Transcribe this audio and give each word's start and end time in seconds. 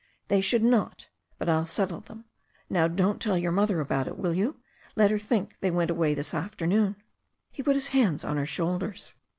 "They 0.29 0.41
should 0.41 0.63
not. 0.63 1.09
But 1.37 1.45
Til 1.45 1.67
settle 1.67 1.99
them. 1.99 2.25
Now, 2.71 2.87
don't 2.87 3.21
tell 3.21 3.37
your 3.37 3.51
mother 3.51 3.79
about 3.79 4.07
it, 4.07 4.17
will 4.17 4.33
you? 4.33 4.59
Let 4.95 5.11
her 5.11 5.19
think 5.19 5.57
they 5.59 5.69
went 5.69 5.91
away 5.91 6.15
this 6.15 6.33
afternoon." 6.33 6.95
He 7.51 7.61
put 7.61 7.75
his 7.75 7.89
hands 7.89 8.23
on 8.23 8.37
her 8.37 8.47
shoulders. 8.47 9.13